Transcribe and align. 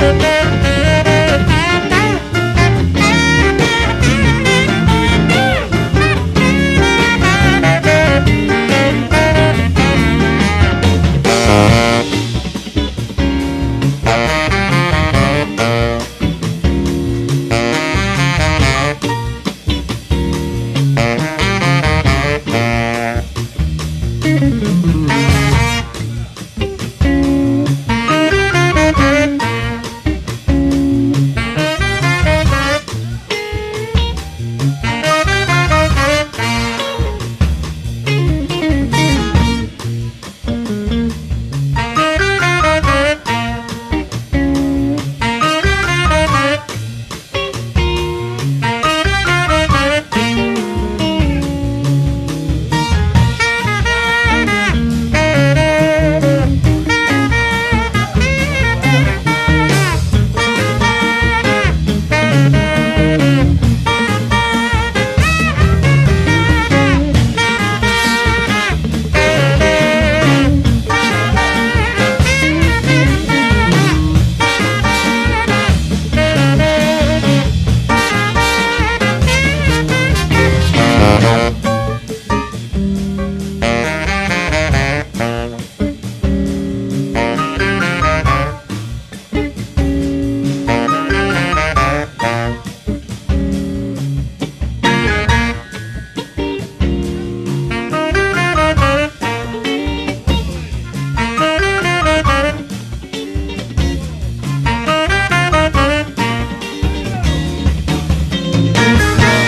Saturday. 0.00 0.39